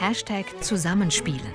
Hashtag 0.00 0.62
Zusammenspielen. 0.62 1.52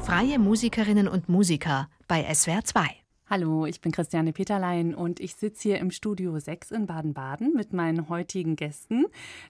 Freie 0.00 0.38
Musikerinnen 0.38 1.06
und 1.06 1.28
Musiker 1.28 1.90
bei 2.08 2.24
SWR 2.32 2.64
2. 2.64 2.86
Hallo, 3.28 3.66
ich 3.66 3.82
bin 3.82 3.92
Christiane 3.92 4.32
Peterlein 4.32 4.94
und 4.94 5.20
ich 5.20 5.34
sitze 5.36 5.68
hier 5.68 5.78
im 5.80 5.90
Studio 5.90 6.38
6 6.38 6.70
in 6.70 6.86
Baden-Baden 6.86 7.52
mit 7.52 7.74
meinen 7.74 8.08
heutigen 8.08 8.56
Gästen, 8.56 9.04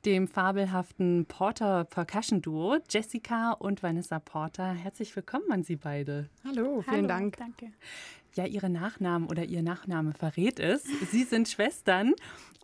dem 0.05 0.27
fabelhaften 0.27 1.27
Porter 1.27 1.85
Percussion 1.85 2.43
Duo 2.43 2.79
Jessica 2.91 3.53
und 3.53 3.85
Vanessa 3.85 4.19
Porter. 4.19 4.73
Herzlich 4.73 5.15
willkommen 5.15 5.51
an 5.53 5.63
Sie 5.63 5.77
beide. 5.77 6.29
Hallo, 6.45 6.83
vielen 6.83 6.97
Hallo, 6.97 7.07
Dank. 7.07 7.37
Danke. 7.37 7.73
Ja, 8.35 8.47
Ihre 8.47 8.71
Nachnamen 8.71 9.29
oder 9.29 9.45
Ihr 9.45 9.63
Nachname 9.63 10.13
verrät 10.13 10.59
es. 10.59 10.83
Sie 11.11 11.23
sind 11.23 11.49
Schwestern 11.49 12.15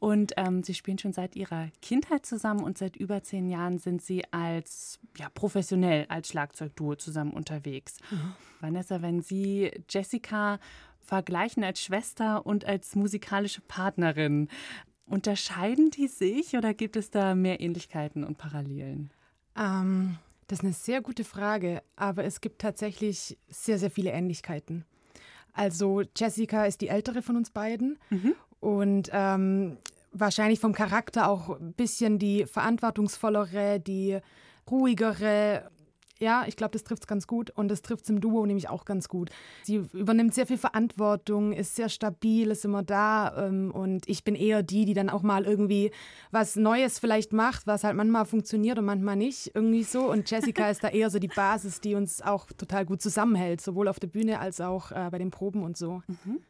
und 0.00 0.32
ähm, 0.36 0.62
Sie 0.62 0.74
spielen 0.74 0.98
schon 0.98 1.12
seit 1.12 1.34
Ihrer 1.36 1.68
Kindheit 1.82 2.24
zusammen 2.24 2.62
und 2.62 2.78
seit 2.78 2.96
über 2.96 3.22
zehn 3.22 3.48
Jahren 3.48 3.78
sind 3.78 4.02
Sie 4.02 4.22
als 4.32 4.98
ja, 5.16 5.28
professionell 5.28 6.06
als 6.08 6.28
Schlagzeugduo 6.28 6.94
zusammen 6.94 7.32
unterwegs. 7.32 7.96
Mhm. 8.10 8.34
Vanessa, 8.60 9.02
wenn 9.02 9.22
Sie 9.22 9.70
Jessica 9.88 10.58
vergleichen 11.00 11.64
als 11.64 11.82
Schwester 11.82 12.46
und 12.46 12.64
als 12.64 12.94
musikalische 12.94 13.62
Partnerin, 13.62 14.48
unterscheiden 15.06 15.90
die 15.90 16.06
sich 16.06 16.54
oder 16.54 16.74
gibt 16.74 16.96
es 16.96 17.10
da 17.10 17.34
mehr 17.34 17.60
Ähnlichkeiten 17.60 18.24
und 18.24 18.38
Parallelen? 18.38 19.10
Ähm, 19.56 20.18
das 20.46 20.60
ist 20.60 20.64
eine 20.64 20.74
sehr 20.74 21.00
gute 21.00 21.24
Frage, 21.24 21.82
aber 21.96 22.24
es 22.24 22.40
gibt 22.40 22.60
tatsächlich 22.60 23.36
sehr, 23.48 23.78
sehr 23.78 23.90
viele 23.90 24.10
Ähnlichkeiten. 24.10 24.84
Also 25.52 26.02
Jessica 26.16 26.66
ist 26.66 26.80
die 26.82 26.88
ältere 26.88 27.22
von 27.22 27.36
uns 27.36 27.50
beiden 27.50 27.98
mhm. 28.10 28.34
und 28.60 29.10
ähm, 29.12 29.78
wahrscheinlich 30.12 30.60
vom 30.60 30.72
Charakter 30.72 31.28
auch 31.28 31.58
ein 31.58 31.72
bisschen 31.72 32.18
die 32.18 32.46
verantwortungsvollere, 32.46 33.80
die 33.80 34.18
ruhigere. 34.70 35.70
Ja, 36.20 36.44
ich 36.48 36.56
glaube, 36.56 36.72
das 36.72 36.82
trifft 36.82 37.04
es 37.04 37.06
ganz 37.06 37.28
gut 37.28 37.50
und 37.50 37.68
das 37.68 37.80
trifft 37.80 38.02
es 38.02 38.10
im 38.10 38.20
Duo 38.20 38.44
nämlich 38.44 38.68
auch 38.68 38.84
ganz 38.84 39.08
gut. 39.08 39.30
Sie 39.62 39.76
übernimmt 39.92 40.34
sehr 40.34 40.48
viel 40.48 40.58
Verantwortung, 40.58 41.52
ist 41.52 41.76
sehr 41.76 41.88
stabil, 41.88 42.50
ist 42.50 42.64
immer 42.64 42.82
da 42.82 43.46
ähm, 43.46 43.70
und 43.70 44.08
ich 44.08 44.24
bin 44.24 44.34
eher 44.34 44.64
die, 44.64 44.84
die 44.84 44.94
dann 44.94 45.10
auch 45.10 45.22
mal 45.22 45.44
irgendwie 45.44 45.92
was 46.32 46.56
Neues 46.56 46.98
vielleicht 46.98 47.32
macht, 47.32 47.68
was 47.68 47.84
halt 47.84 47.94
manchmal 47.94 48.24
funktioniert 48.24 48.80
und 48.80 48.84
manchmal 48.84 49.14
nicht, 49.14 49.52
irgendwie 49.54 49.84
so. 49.84 50.10
Und 50.10 50.28
Jessica 50.28 50.68
ist 50.70 50.82
da 50.82 50.88
eher 50.88 51.08
so 51.10 51.20
die 51.20 51.28
Basis, 51.28 51.80
die 51.80 51.94
uns 51.94 52.20
auch 52.20 52.46
total 52.46 52.84
gut 52.84 53.00
zusammenhält, 53.00 53.60
sowohl 53.60 53.86
auf 53.86 54.00
der 54.00 54.08
Bühne 54.08 54.40
als 54.40 54.60
auch 54.60 54.90
äh, 54.90 55.08
bei 55.12 55.18
den 55.18 55.30
Proben 55.30 55.62
und 55.62 55.76
so. 55.76 56.02
Mhm. 56.08 56.40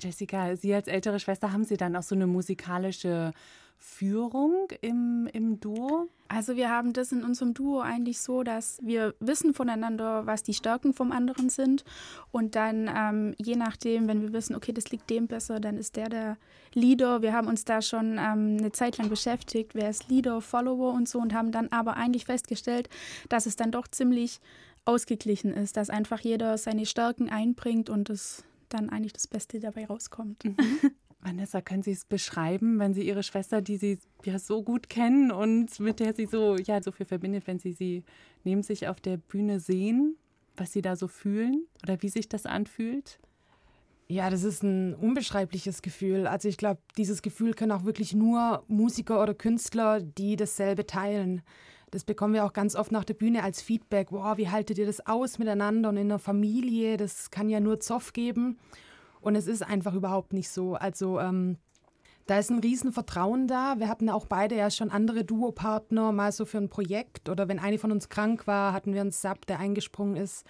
Jessica, 0.00 0.56
Sie 0.56 0.74
als 0.74 0.88
ältere 0.88 1.20
Schwester, 1.20 1.52
haben 1.52 1.64
Sie 1.64 1.76
dann 1.76 1.96
auch 1.96 2.02
so 2.02 2.14
eine 2.14 2.26
musikalische 2.26 3.32
Führung 3.78 4.68
im, 4.80 5.28
im 5.32 5.60
Duo? 5.60 6.08
Also 6.28 6.56
wir 6.56 6.70
haben 6.70 6.92
das 6.92 7.12
in 7.12 7.22
unserem 7.22 7.54
Duo 7.54 7.80
eigentlich 7.80 8.20
so, 8.20 8.42
dass 8.42 8.78
wir 8.82 9.14
wissen 9.20 9.54
voneinander, 9.54 10.26
was 10.26 10.42
die 10.42 10.54
Stärken 10.54 10.92
vom 10.92 11.12
anderen 11.12 11.48
sind 11.50 11.84
und 12.32 12.56
dann 12.56 12.90
ähm, 12.94 13.34
je 13.38 13.54
nachdem, 13.54 14.08
wenn 14.08 14.22
wir 14.22 14.32
wissen, 14.32 14.56
okay, 14.56 14.72
das 14.72 14.90
liegt 14.90 15.08
dem 15.08 15.28
besser, 15.28 15.60
dann 15.60 15.76
ist 15.76 15.96
der 15.96 16.08
der 16.08 16.36
Leader. 16.74 17.22
Wir 17.22 17.32
haben 17.32 17.46
uns 17.46 17.64
da 17.64 17.80
schon 17.80 18.18
ähm, 18.18 18.56
eine 18.58 18.72
Zeit 18.72 18.98
lang 18.98 19.08
beschäftigt, 19.08 19.74
wer 19.74 19.88
ist 19.88 20.08
Leader, 20.08 20.40
Follower 20.40 20.92
und 20.92 21.08
so 21.08 21.20
und 21.20 21.32
haben 21.32 21.52
dann 21.52 21.68
aber 21.68 21.96
eigentlich 21.96 22.24
festgestellt, 22.24 22.88
dass 23.28 23.46
es 23.46 23.56
dann 23.56 23.70
doch 23.70 23.88
ziemlich 23.88 24.40
ausgeglichen 24.84 25.52
ist, 25.52 25.76
dass 25.76 25.90
einfach 25.90 26.20
jeder 26.20 26.58
seine 26.58 26.86
Stärken 26.86 27.28
einbringt 27.28 27.88
und 27.88 28.10
es 28.10 28.44
dann 28.68 28.88
eigentlich 28.90 29.12
das 29.12 29.26
Beste 29.26 29.60
dabei 29.60 29.86
rauskommt. 29.86 30.44
Mhm. 30.44 30.56
Vanessa, 31.20 31.60
können 31.60 31.82
Sie 31.82 31.90
es 31.90 32.04
beschreiben, 32.04 32.78
wenn 32.78 32.94
Sie 32.94 33.06
Ihre 33.06 33.22
Schwester, 33.22 33.60
die 33.60 33.76
Sie 33.76 33.98
ja 34.24 34.38
so 34.38 34.62
gut 34.62 34.88
kennen 34.88 35.32
und 35.32 35.80
mit 35.80 35.98
der 35.98 36.12
Sie 36.12 36.26
so, 36.26 36.56
ja, 36.56 36.80
so 36.82 36.92
viel 36.92 37.06
verbindet, 37.06 37.46
wenn 37.46 37.58
Sie 37.58 37.72
sie 37.72 38.04
neben 38.44 38.62
sich 38.62 38.86
auf 38.86 39.00
der 39.00 39.16
Bühne 39.16 39.58
sehen, 39.58 40.16
was 40.56 40.72
Sie 40.72 40.82
da 40.82 40.94
so 40.94 41.08
fühlen 41.08 41.66
oder 41.82 42.00
wie 42.02 42.08
sich 42.08 42.28
das 42.28 42.46
anfühlt? 42.46 43.18
Ja, 44.08 44.30
das 44.30 44.44
ist 44.44 44.62
ein 44.62 44.94
unbeschreibliches 44.94 45.82
Gefühl. 45.82 46.28
Also 46.28 46.48
ich 46.48 46.58
glaube, 46.58 46.80
dieses 46.96 47.22
Gefühl 47.22 47.54
können 47.54 47.72
auch 47.72 47.84
wirklich 47.84 48.14
nur 48.14 48.62
Musiker 48.68 49.20
oder 49.20 49.34
Künstler, 49.34 50.00
die 50.00 50.36
dasselbe 50.36 50.86
teilen. 50.86 51.42
Das 51.90 52.04
bekommen 52.04 52.34
wir 52.34 52.44
auch 52.44 52.52
ganz 52.52 52.74
oft 52.74 52.90
nach 52.92 53.04
der 53.04 53.14
Bühne 53.14 53.42
als 53.42 53.62
Feedback. 53.62 54.10
Wow, 54.10 54.36
wie 54.38 54.48
haltet 54.48 54.78
ihr 54.78 54.86
das 54.86 55.06
aus 55.06 55.38
miteinander 55.38 55.88
und 55.88 55.96
in 55.96 56.08
der 56.08 56.18
Familie? 56.18 56.96
Das 56.96 57.30
kann 57.30 57.48
ja 57.48 57.60
nur 57.60 57.80
Zoff 57.80 58.12
geben. 58.12 58.58
Und 59.20 59.36
es 59.36 59.46
ist 59.46 59.62
einfach 59.62 59.94
überhaupt 59.94 60.32
nicht 60.32 60.50
so. 60.50 60.74
Also 60.74 61.20
ähm, 61.20 61.58
da 62.26 62.38
ist 62.38 62.50
ein 62.50 62.58
Riesenvertrauen 62.58 63.46
da. 63.46 63.78
Wir 63.78 63.88
hatten 63.88 64.10
auch 64.10 64.26
beide 64.26 64.56
ja 64.56 64.70
schon 64.70 64.90
andere 64.90 65.24
Duopartner, 65.24 66.10
mal 66.10 66.32
so 66.32 66.44
für 66.44 66.58
ein 66.58 66.68
Projekt. 66.68 67.28
Oder 67.28 67.48
wenn 67.48 67.60
eine 67.60 67.78
von 67.78 67.92
uns 67.92 68.08
krank 68.08 68.46
war, 68.46 68.72
hatten 68.72 68.92
wir 68.92 69.00
einen 69.00 69.12
Sub, 69.12 69.46
der 69.46 69.60
eingesprungen 69.60 70.16
ist. 70.16 70.44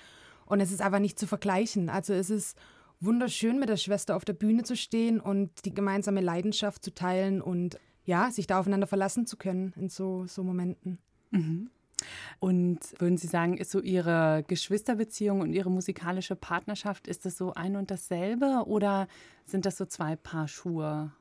Und 0.46 0.60
es 0.60 0.72
ist 0.72 0.80
einfach 0.80 1.00
nicht 1.00 1.18
zu 1.18 1.26
vergleichen. 1.26 1.90
Also 1.90 2.14
es 2.14 2.30
ist 2.30 2.56
wunderschön, 3.00 3.58
mit 3.58 3.68
der 3.68 3.76
Schwester 3.76 4.16
auf 4.16 4.24
der 4.24 4.32
Bühne 4.32 4.62
zu 4.62 4.74
stehen 4.74 5.20
und 5.20 5.64
die 5.66 5.74
gemeinsame 5.74 6.22
Leidenschaft 6.22 6.82
zu 6.82 6.94
teilen 6.94 7.42
und 7.42 7.78
ja, 8.04 8.30
sich 8.30 8.46
da 8.46 8.58
aufeinander 8.60 8.86
verlassen 8.86 9.26
zu 9.26 9.36
können 9.36 9.74
in 9.76 9.90
so, 9.90 10.26
so 10.26 10.42
Momenten. 10.42 10.98
Mhm. 11.36 11.70
Und 12.38 12.78
würden 12.98 13.16
Sie 13.16 13.26
sagen, 13.26 13.56
ist 13.56 13.70
so 13.70 13.80
Ihre 13.80 14.44
Geschwisterbeziehung 14.46 15.40
und 15.40 15.52
Ihre 15.52 15.70
musikalische 15.70 16.36
Partnerschaft, 16.36 17.08
ist 17.08 17.24
das 17.24 17.36
so 17.36 17.54
ein 17.54 17.76
und 17.76 17.90
dasselbe 17.90 18.64
oder 18.66 19.08
sind 19.44 19.66
das 19.66 19.76
so 19.76 19.86
zwei 19.86 20.16
Paar 20.16 20.48
Schuhe? 20.48 21.12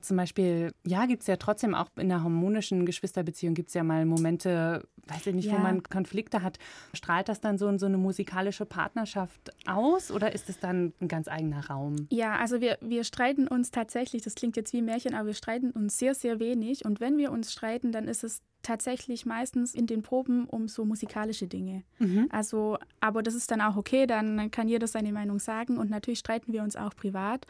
Zum 0.00 0.16
Beispiel, 0.16 0.72
ja, 0.84 1.06
gibt 1.06 1.22
es 1.22 1.28
ja 1.28 1.36
trotzdem 1.36 1.76
auch 1.76 1.86
in 1.96 2.10
einer 2.10 2.24
harmonischen 2.24 2.84
Geschwisterbeziehung 2.86 3.54
gibt 3.54 3.68
es 3.68 3.74
ja 3.74 3.84
mal 3.84 4.04
Momente, 4.04 4.88
weiß 5.06 5.28
ich 5.28 5.34
nicht, 5.34 5.44
ja. 5.44 5.54
wo 5.54 5.58
man 5.58 5.84
Konflikte 5.84 6.42
hat. 6.42 6.58
Strahlt 6.92 7.28
das 7.28 7.40
dann 7.40 7.56
so 7.56 7.68
in 7.68 7.78
so 7.78 7.86
eine 7.86 7.98
musikalische 7.98 8.66
Partnerschaft 8.66 9.52
aus 9.64 10.10
oder 10.10 10.32
ist 10.32 10.48
es 10.48 10.58
dann 10.58 10.92
ein 11.00 11.06
ganz 11.06 11.28
eigener 11.28 11.68
Raum? 11.68 12.08
Ja, 12.10 12.34
also 12.36 12.60
wir, 12.60 12.78
wir 12.80 13.04
streiten 13.04 13.46
uns 13.46 13.70
tatsächlich, 13.70 14.22
das 14.22 14.34
klingt 14.34 14.56
jetzt 14.56 14.72
wie 14.72 14.78
ein 14.78 14.86
Märchen, 14.86 15.14
aber 15.14 15.28
wir 15.28 15.34
streiten 15.34 15.70
uns 15.70 15.98
sehr, 15.98 16.16
sehr 16.16 16.40
wenig. 16.40 16.84
Und 16.84 16.98
wenn 16.98 17.16
wir 17.16 17.30
uns 17.30 17.52
streiten, 17.52 17.92
dann 17.92 18.08
ist 18.08 18.24
es 18.24 18.42
tatsächlich 18.62 19.26
meistens 19.26 19.74
in 19.74 19.86
den 19.86 20.02
Proben 20.02 20.46
um 20.46 20.68
so 20.68 20.84
musikalische 20.84 21.46
Dinge. 21.46 21.82
Mhm. 21.98 22.28
Also, 22.30 22.78
aber 23.00 23.22
das 23.22 23.34
ist 23.34 23.50
dann 23.50 23.60
auch 23.60 23.76
okay, 23.76 24.06
dann 24.06 24.50
kann 24.50 24.68
jeder 24.68 24.86
seine 24.86 25.12
Meinung 25.12 25.38
sagen 25.38 25.78
und 25.78 25.90
natürlich 25.90 26.20
streiten 26.20 26.52
wir 26.52 26.62
uns 26.62 26.76
auch 26.76 26.94
privat, 26.94 27.46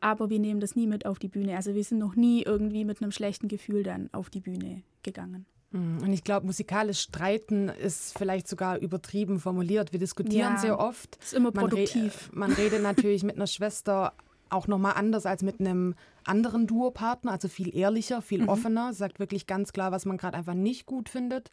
aber 0.00 0.30
wir 0.30 0.38
nehmen 0.38 0.60
das 0.60 0.76
nie 0.76 0.86
mit 0.86 1.06
auf 1.06 1.18
die 1.18 1.28
Bühne. 1.28 1.56
Also 1.56 1.74
wir 1.74 1.84
sind 1.84 1.98
noch 1.98 2.16
nie 2.16 2.42
irgendwie 2.42 2.84
mit 2.84 3.02
einem 3.02 3.12
schlechten 3.12 3.48
Gefühl 3.48 3.82
dann 3.82 4.08
auf 4.12 4.30
die 4.30 4.40
Bühne 4.40 4.82
gegangen. 5.02 5.46
Mhm. 5.72 5.98
Und 6.02 6.12
ich 6.12 6.24
glaube, 6.24 6.46
musikalisch 6.46 7.00
streiten 7.00 7.68
ist 7.68 8.16
vielleicht 8.16 8.48
sogar 8.48 8.78
übertrieben 8.78 9.38
formuliert. 9.38 9.92
Wir 9.92 10.00
diskutieren 10.00 10.54
ja, 10.54 10.58
sehr 10.58 10.78
oft. 10.78 11.16
Ist 11.22 11.34
immer 11.34 11.52
produktiv. 11.52 12.30
Man, 12.32 12.50
re 12.50 12.56
man 12.56 12.64
redet 12.64 12.82
natürlich 12.82 13.22
mit 13.22 13.36
einer 13.36 13.46
Schwester 13.46 14.12
auch 14.50 14.66
nochmal 14.66 14.94
anders 14.96 15.26
als 15.26 15.42
mit 15.42 15.60
einem 15.60 15.94
anderen 16.24 16.66
Duopartner, 16.66 17.32
also 17.32 17.48
viel 17.48 17.74
ehrlicher, 17.74 18.22
viel 18.22 18.42
mhm. 18.42 18.48
offener, 18.48 18.92
sagt 18.92 19.18
wirklich 19.18 19.46
ganz 19.46 19.72
klar, 19.72 19.92
was 19.92 20.06
man 20.06 20.16
gerade 20.16 20.36
einfach 20.36 20.54
nicht 20.54 20.86
gut 20.86 21.08
findet. 21.08 21.50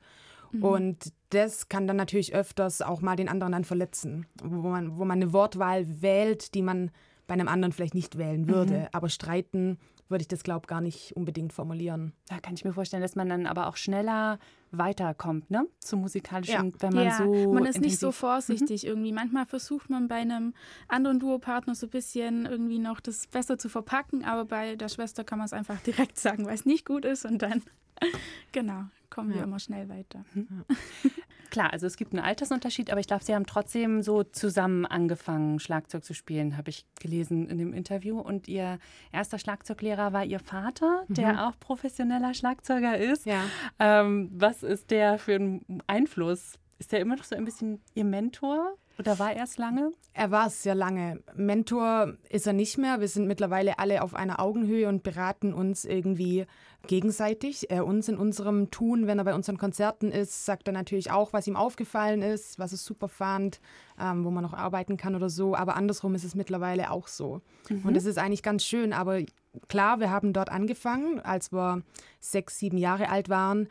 Mhm. 0.51 0.63
Und 0.63 1.13
das 1.29 1.69
kann 1.69 1.87
dann 1.87 1.97
natürlich 1.97 2.33
öfters 2.33 2.81
auch 2.81 3.01
mal 3.01 3.15
den 3.15 3.29
anderen 3.29 3.53
dann 3.53 3.63
verletzen, 3.63 4.25
wo 4.43 4.69
man, 4.69 4.97
wo 4.97 5.05
man 5.05 5.21
eine 5.21 5.33
Wortwahl 5.33 6.01
wählt, 6.01 6.53
die 6.53 6.61
man 6.61 6.91
bei 7.27 7.33
einem 7.33 7.47
anderen 7.47 7.73
vielleicht 7.73 7.95
nicht 7.95 8.17
wählen 8.17 8.47
würde. 8.47 8.73
Mhm. 8.73 8.87
Aber 8.91 9.09
streiten 9.09 9.77
würde 10.09 10.21
ich 10.21 10.27
das, 10.27 10.43
glaube 10.43 10.61
ich, 10.63 10.67
gar 10.67 10.81
nicht 10.81 11.15
unbedingt 11.15 11.53
formulieren. 11.53 12.13
Da 12.27 12.39
kann 12.39 12.53
ich 12.53 12.63
mir 12.63 12.73
vorstellen, 12.73 13.01
dass 13.01 13.15
man 13.15 13.29
dann 13.29 13.45
aber 13.45 13.67
auch 13.67 13.75
schneller 13.75 14.39
weiterkommt, 14.71 15.49
ne? 15.49 15.67
Zum 15.79 16.01
musikalischen, 16.01 16.71
ja. 16.71 16.81
wenn 16.81 16.93
man 16.93 17.05
ja, 17.05 17.17
so. 17.17 17.53
Man 17.53 17.65
ist 17.65 17.81
nicht 17.81 17.99
so 17.99 18.11
vorsichtig 18.11 18.83
mhm. 18.83 18.89
irgendwie. 18.89 19.11
Manchmal 19.11 19.45
versucht 19.45 19.89
man 19.89 20.07
bei 20.07 20.15
einem 20.15 20.53
anderen 20.87 21.19
Duopartner 21.19 21.75
so 21.75 21.87
ein 21.87 21.89
bisschen 21.89 22.45
irgendwie 22.45 22.79
noch 22.79 22.99
das 22.99 23.27
besser 23.27 23.57
zu 23.57 23.69
verpacken, 23.69 24.23
aber 24.23 24.45
bei 24.45 24.75
der 24.75 24.89
Schwester 24.89 25.23
kann 25.23 25.39
man 25.39 25.45
es 25.45 25.53
einfach 25.53 25.79
direkt 25.81 26.17
sagen, 26.17 26.45
weil 26.45 26.55
es 26.55 26.65
nicht 26.65 26.85
gut 26.85 27.05
ist 27.05 27.25
und 27.25 27.41
dann, 27.41 27.63
genau, 28.51 28.85
kommen 29.17 29.31
ja. 29.31 29.37
wir 29.37 29.43
immer 29.45 29.57
schnell 29.57 29.89
weiter. 29.89 30.23
Mhm. 30.35 30.63
Klar, 31.49 31.73
also 31.73 31.87
es 31.87 31.97
gibt 31.97 32.13
einen 32.13 32.23
Altersunterschied, 32.23 32.91
aber 32.91 32.99
ich 32.99 33.07
glaube, 33.07 33.23
Sie 33.23 33.33
haben 33.33 33.47
trotzdem 33.47 34.03
so 34.03 34.21
zusammen 34.21 34.85
angefangen, 34.85 35.59
Schlagzeug 35.59 36.03
zu 36.03 36.13
spielen, 36.13 36.55
habe 36.55 36.69
ich 36.69 36.85
gelesen 36.99 37.49
in 37.49 37.57
dem 37.57 37.73
Interview. 37.73 38.19
Und 38.19 38.47
Ihr 38.47 38.77
erster 39.11 39.39
Schlagzeuglehrer 39.39 40.13
war 40.13 40.23
Ihr 40.23 40.39
Vater, 40.39 41.03
der 41.07 41.33
mhm. 41.33 41.39
auch 41.39 41.59
professioneller 41.59 42.35
Schlagzeuger 42.35 42.95
ist. 42.95 43.25
Ja. 43.25 43.43
Ähm, 43.79 44.29
was 44.35 44.61
ist 44.61 44.91
der 44.91 45.17
für 45.17 45.33
ein 45.33 45.81
Einfluss? 45.87 46.59
Ist 46.77 46.91
der 46.91 46.99
immer 46.99 47.15
noch 47.15 47.23
so 47.23 47.35
ein 47.35 47.45
bisschen 47.45 47.81
Ihr 47.95 48.05
Mentor? 48.05 48.77
Oder 48.99 49.19
war 49.19 49.33
er 49.33 49.43
es 49.43 49.57
lange? 49.57 49.91
Er 50.13 50.31
war 50.31 50.47
es 50.47 50.63
sehr 50.63 50.73
lange. 50.73 51.21
Mentor 51.35 52.13
ist 52.29 52.47
er 52.47 52.53
nicht 52.53 52.77
mehr. 52.77 52.99
Wir 52.99 53.07
sind 53.07 53.27
mittlerweile 53.27 53.77
alle 53.77 54.01
auf 54.01 54.15
einer 54.15 54.39
Augenhöhe 54.39 54.87
und 54.87 55.03
beraten 55.03 55.53
uns 55.53 55.85
irgendwie 55.85 56.45
gegenseitig. 56.87 57.69
Er 57.69 57.85
uns 57.85 58.07
in 58.07 58.17
unserem 58.17 58.71
Tun, 58.71 59.05
wenn 59.05 59.19
er 59.19 59.25
bei 59.25 59.35
unseren 59.35 59.57
Konzerten 59.57 60.11
ist, 60.11 60.45
sagt 60.45 60.67
er 60.67 60.73
natürlich 60.73 61.11
auch, 61.11 61.33
was 61.33 61.45
ihm 61.47 61.55
aufgefallen 61.55 62.23
ist, 62.23 62.57
was 62.57 62.71
er 62.71 62.77
super 62.77 63.07
fand, 63.07 63.59
ähm, 63.99 64.23
wo 64.25 64.31
man 64.31 64.43
noch 64.43 64.53
arbeiten 64.53 64.97
kann 64.97 65.15
oder 65.15 65.29
so. 65.29 65.55
Aber 65.55 65.75
andersrum 65.75 66.15
ist 66.15 66.23
es 66.23 66.33
mittlerweile 66.33 66.89
auch 66.89 67.07
so. 67.07 67.41
Mhm. 67.69 67.85
Und 67.85 67.97
es 67.97 68.05
ist 68.05 68.17
eigentlich 68.17 68.43
ganz 68.43 68.63
schön. 68.63 68.93
Aber 68.93 69.21
klar, 69.67 69.99
wir 69.99 70.09
haben 70.09 70.33
dort 70.33 70.49
angefangen, 70.49 71.19
als 71.19 71.51
wir 71.51 71.83
sechs, 72.19 72.57
sieben 72.57 72.77
Jahre 72.77 73.09
alt 73.09 73.29
waren 73.29 73.67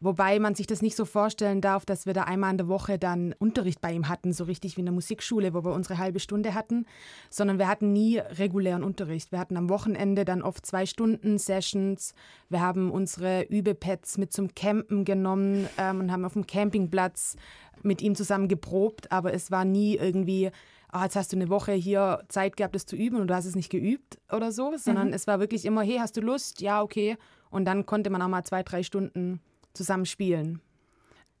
Wobei 0.00 0.38
man 0.38 0.54
sich 0.54 0.66
das 0.66 0.82
nicht 0.82 0.96
so 0.96 1.04
vorstellen 1.04 1.60
darf, 1.60 1.86
dass 1.86 2.06
wir 2.06 2.12
da 2.12 2.24
einmal 2.24 2.50
in 2.50 2.58
der 2.58 2.68
Woche 2.68 2.98
dann 2.98 3.34
Unterricht 3.38 3.80
bei 3.80 3.92
ihm 3.92 4.08
hatten, 4.08 4.32
so 4.32 4.44
richtig 4.44 4.76
wie 4.76 4.80
in 4.80 4.86
der 4.86 4.94
Musikschule, 4.94 5.54
wo 5.54 5.64
wir 5.64 5.72
unsere 5.72 5.98
halbe 5.98 6.20
Stunde 6.20 6.54
hatten, 6.54 6.86
sondern 7.30 7.58
wir 7.58 7.68
hatten 7.68 7.92
nie 7.92 8.18
regulären 8.18 8.82
Unterricht. 8.82 9.32
Wir 9.32 9.38
hatten 9.38 9.56
am 9.56 9.68
Wochenende 9.68 10.24
dann 10.24 10.42
oft 10.42 10.66
zwei 10.66 10.86
Stunden 10.86 11.38
Sessions. 11.38 12.14
Wir 12.48 12.60
haben 12.60 12.90
unsere 12.90 13.42
Übepads 13.44 14.18
mit 14.18 14.32
zum 14.32 14.54
Campen 14.54 15.04
genommen 15.04 15.68
ähm, 15.78 16.00
und 16.00 16.12
haben 16.12 16.24
auf 16.24 16.34
dem 16.34 16.46
Campingplatz 16.46 17.36
mit 17.82 18.02
ihm 18.02 18.14
zusammen 18.14 18.48
geprobt, 18.48 19.12
aber 19.12 19.32
es 19.32 19.50
war 19.50 19.64
nie 19.64 19.96
irgendwie, 19.96 20.50
oh, 20.92 21.02
jetzt 21.02 21.16
hast 21.16 21.32
du 21.32 21.36
eine 21.36 21.48
Woche 21.48 21.72
hier 21.72 22.22
Zeit 22.28 22.56
gehabt, 22.56 22.74
das 22.74 22.86
zu 22.86 22.96
üben 22.96 23.20
und 23.20 23.28
du 23.28 23.34
hast 23.34 23.44
es 23.44 23.54
nicht 23.54 23.70
geübt 23.70 24.18
oder 24.32 24.52
so, 24.52 24.72
sondern 24.76 25.08
mhm. 25.08 25.14
es 25.14 25.26
war 25.26 25.40
wirklich 25.40 25.64
immer, 25.64 25.82
hey, 25.82 25.98
hast 25.98 26.16
du 26.16 26.20
Lust? 26.20 26.60
Ja, 26.60 26.82
okay. 26.82 27.16
Und 27.50 27.64
dann 27.64 27.86
konnte 27.86 28.10
man 28.10 28.20
auch 28.22 28.28
mal 28.28 28.44
zwei, 28.44 28.62
drei 28.62 28.82
Stunden 28.82 29.40
zusammen 29.76 30.06
spielen. 30.06 30.60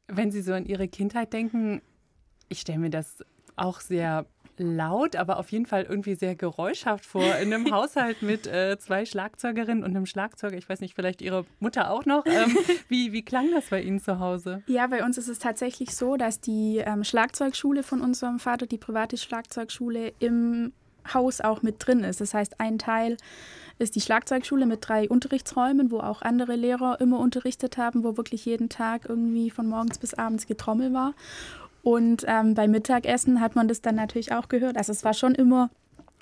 Wenn 0.06 0.30
Sie 0.30 0.42
so 0.42 0.52
an 0.52 0.66
Ihre 0.66 0.88
Kindheit 0.88 1.32
denken, 1.32 1.82
ich 2.48 2.60
stelle 2.60 2.78
mir 2.78 2.90
das 2.90 3.24
auch 3.56 3.80
sehr 3.80 4.26
laut, 4.58 5.16
aber 5.16 5.38
auf 5.38 5.50
jeden 5.50 5.66
Fall 5.66 5.82
irgendwie 5.82 6.14
sehr 6.14 6.34
geräuschhaft 6.34 7.04
vor. 7.04 7.36
In 7.36 7.52
einem 7.52 7.70
Haushalt 7.72 8.22
mit 8.22 8.46
äh, 8.46 8.78
zwei 8.78 9.04
Schlagzeugerinnen 9.04 9.84
und 9.84 9.90
einem 9.90 10.06
Schlagzeuger. 10.06 10.56
Ich 10.56 10.68
weiß 10.68 10.80
nicht, 10.80 10.94
vielleicht 10.94 11.22
Ihre 11.22 11.44
Mutter 11.60 11.90
auch 11.90 12.04
noch. 12.04 12.24
Ähm, 12.36 12.54
wie, 12.88 13.12
wie 13.12 13.24
klang 13.24 13.50
das 13.54 13.70
bei 13.70 13.80
Ihnen 13.80 13.98
zu 13.98 14.18
Hause? 14.20 14.62
Ja, 14.66 14.88
bei 14.88 15.02
uns 15.02 15.16
ist 15.16 15.28
es 15.28 15.38
tatsächlich 15.38 15.94
so, 15.94 16.18
dass 16.18 16.38
die 16.38 16.82
ähm, 16.84 17.02
Schlagzeugschule 17.02 17.82
von 17.82 18.02
unserem 18.02 18.38
Vater, 18.40 18.66
die 18.66 18.76
private 18.76 19.16
Schlagzeugschule, 19.16 20.12
im 20.18 20.72
Haus 21.14 21.40
auch 21.40 21.62
mit 21.62 21.76
drin 21.78 22.04
ist. 22.04 22.20
Das 22.20 22.34
heißt, 22.34 22.60
ein 22.60 22.78
Teil 22.78 23.16
ist 23.78 23.94
die 23.94 24.00
Schlagzeugschule 24.00 24.66
mit 24.66 24.86
drei 24.88 25.08
Unterrichtsräumen, 25.08 25.90
wo 25.90 26.00
auch 26.00 26.22
andere 26.22 26.56
Lehrer 26.56 27.00
immer 27.00 27.18
unterrichtet 27.18 27.76
haben, 27.76 28.04
wo 28.04 28.16
wirklich 28.16 28.44
jeden 28.44 28.68
Tag 28.68 29.06
irgendwie 29.08 29.50
von 29.50 29.66
morgens 29.66 29.98
bis 29.98 30.14
abends 30.14 30.46
Getrommel 30.46 30.92
war. 30.92 31.14
Und 31.82 32.24
ähm, 32.26 32.54
beim 32.54 32.70
Mittagessen 32.70 33.40
hat 33.40 33.54
man 33.54 33.68
das 33.68 33.82
dann 33.82 33.94
natürlich 33.94 34.32
auch 34.32 34.48
gehört. 34.48 34.76
Also 34.76 34.92
es 34.92 35.04
war 35.04 35.14
schon 35.14 35.34
immer 35.34 35.70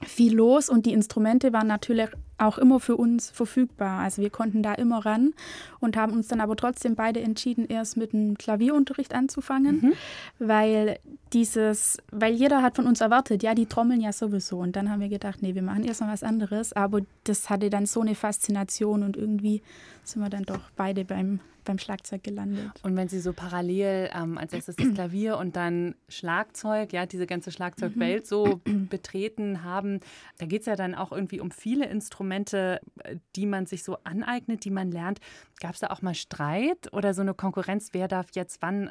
viel 0.04 0.34
los 0.34 0.69
und 0.69 0.84
die 0.87 0.92
Instrumente 0.92 1.52
waren 1.52 1.69
natürlich 1.69 2.10
auch 2.38 2.58
immer 2.58 2.81
für 2.81 2.96
uns 2.96 3.31
verfügbar. 3.31 4.00
Also 4.00 4.22
wir 4.22 4.31
konnten 4.31 4.62
da 4.62 4.75
immer 4.75 5.04
ran 5.04 5.34
und 5.81 5.96
haben 5.96 6.12
uns 6.12 6.28
dann 6.28 6.40
aber 6.40 6.56
trotzdem 6.56 6.94
beide 6.94 7.20
entschieden, 7.20 7.66
erst 7.69 7.96
mit 7.96 8.12
dem 8.12 8.36
Klavierunterricht 8.36 9.14
anzufangen, 9.14 9.81
mhm. 9.81 9.92
weil 10.38 10.98
dieses, 11.32 11.98
weil 12.10 12.34
jeder 12.34 12.62
hat 12.62 12.76
von 12.76 12.86
uns 12.86 13.00
erwartet, 13.00 13.42
ja, 13.42 13.54
die 13.54 13.66
trommeln 13.66 14.00
ja 14.00 14.12
sowieso. 14.12 14.58
Und 14.58 14.76
dann 14.76 14.90
haben 14.90 15.00
wir 15.00 15.08
gedacht, 15.08 15.42
nee, 15.42 15.54
wir 15.54 15.62
machen 15.62 15.84
erst 15.84 16.00
mal 16.00 16.12
was 16.12 16.22
anderes. 16.22 16.72
Aber 16.72 17.00
das 17.25 17.50
hatte 17.50 17.70
dann 17.70 17.86
so 17.86 18.00
eine 18.00 18.14
Faszination 18.14 19.02
und 19.02 19.16
irgendwie 19.16 19.62
sind 20.04 20.22
wir 20.22 20.30
dann 20.30 20.44
doch 20.44 20.70
beide 20.76 21.04
beim, 21.04 21.40
beim 21.64 21.78
Schlagzeug 21.78 22.22
gelandet. 22.22 22.70
Und 22.82 22.96
wenn 22.96 23.08
Sie 23.08 23.20
so 23.20 23.32
parallel 23.32 24.11
ähm, 24.14 24.38
als 24.38 24.52
erstes 24.52 24.76
das 24.76 24.93
Klavier 24.94 25.38
und 25.38 25.56
dann 25.56 25.94
Schlagzeug, 26.08 26.93
ja, 26.93 27.06
diese 27.06 27.26
ganze 27.26 27.50
Schlagzeugwelt 27.50 28.26
so 28.26 28.61
betreten 28.64 29.62
haben, 29.62 30.00
da 30.38 30.46
geht 30.46 30.61
es 30.61 30.66
ja 30.66 30.76
dann 30.76 30.94
auch 30.94 31.12
irgendwie 31.12 31.40
um 31.40 31.50
viele 31.50 31.87
Instrumente, 31.87 32.81
äh, 33.02 33.16
die 33.37 33.46
man 33.46 33.66
sich 33.66 33.84
so 33.84 33.99
aneignet, 34.05 34.64
die 34.64 34.70
man 34.70 34.90
lernt. 34.90 35.20
Gab 35.61 35.75
es 35.75 35.81
da 35.81 35.88
auch 35.88 36.02
mal 36.02 36.14
Streit 36.14 36.93
oder 36.93 37.14
so 37.14 37.22
eine 37.22 37.34
Konkurrenz, 37.34 37.90
wer 37.93 38.08
darf 38.08 38.28
jetzt 38.34 38.62
wann 38.62 38.90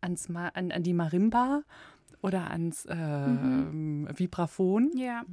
ans 0.00 0.28
Ma 0.28 0.48
an, 0.48 0.70
an 0.70 0.82
die 0.82 0.92
Marimba 0.92 1.62
oder 2.22 2.50
ans 2.50 2.84
äh, 2.86 2.94
mhm. 2.94 4.08
Vibraphon? 4.14 4.90
Ja. 4.96 5.24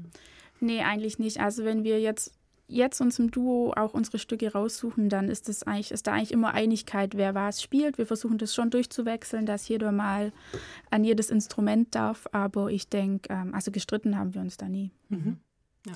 Nee, 0.59 0.81
eigentlich 0.81 1.19
nicht. 1.19 1.39
Also 1.39 1.65
wenn 1.65 1.83
wir 1.83 1.99
jetzt 1.99 2.33
jetzt 2.71 3.01
uns 3.01 3.19
im 3.19 3.31
Duo 3.31 3.73
auch 3.75 3.93
unsere 3.93 4.17
Stücke 4.19 4.51
raussuchen, 4.51 5.09
dann 5.09 5.29
ist 5.29 5.49
das 5.49 5.63
eigentlich, 5.63 5.91
ist 5.91 6.07
da 6.07 6.13
eigentlich 6.13 6.31
immer 6.31 6.53
Einigkeit, 6.53 7.15
wer 7.15 7.35
was 7.35 7.61
spielt. 7.61 7.97
Wir 7.97 8.05
versuchen 8.05 8.37
das 8.37 8.55
schon 8.55 8.69
durchzuwechseln, 8.69 9.45
dass 9.45 9.67
jeder 9.67 9.91
mal 9.91 10.31
an 10.89 11.03
jedes 11.03 11.29
Instrument 11.29 11.93
darf, 11.93 12.27
aber 12.31 12.69
ich 12.69 12.89
denke, 12.89 13.31
ähm, 13.33 13.53
also 13.53 13.71
gestritten 13.71 14.17
haben 14.17 14.33
wir 14.33 14.41
uns 14.41 14.57
da 14.57 14.67
nie. 14.67 14.91
Mhm. 15.09 15.37
Ja. 15.85 15.93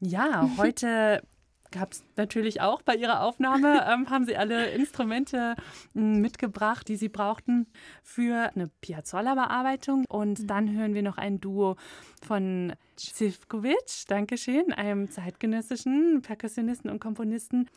ja, 0.00 0.50
heute 0.56 1.22
gab 1.72 1.92
es 1.92 2.04
natürlich 2.16 2.60
auch 2.60 2.82
bei 2.82 2.94
Ihrer 2.94 3.22
Aufnahme, 3.22 3.84
ähm, 3.90 4.08
haben 4.10 4.24
Sie 4.24 4.36
alle 4.36 4.70
Instrumente 4.70 5.56
hm, 5.94 6.20
mitgebracht, 6.20 6.86
die 6.86 6.96
Sie 6.96 7.08
brauchten 7.08 7.66
für 8.02 8.50
eine 8.54 8.68
Piazzolla-Bearbeitung. 8.80 10.04
Und 10.08 10.40
mhm. 10.40 10.46
dann 10.46 10.72
hören 10.72 10.94
wir 10.94 11.02
noch 11.02 11.18
ein 11.18 11.40
Duo 11.40 11.76
von 12.24 12.74
Zivkovic, 12.96 14.06
Dankeschön, 14.06 14.72
einem 14.72 15.10
zeitgenössischen 15.10 16.22
Perkussionisten 16.22 16.90
und 16.90 17.00
Komponisten. 17.00 17.68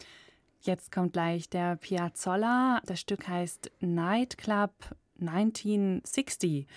Jetzt 0.62 0.92
kommt 0.92 1.14
gleich 1.14 1.50
der 1.50 1.76
Piazzolla. 1.76 2.82
Das 2.86 3.00
Stück 3.00 3.28
heißt 3.28 3.72
Nightclub 3.80 4.72
1960. 5.20 6.68